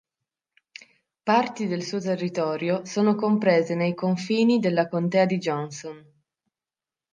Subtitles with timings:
[1.21, 6.03] Parti del suo territorio sono comprese nei confini della contea di Johnson.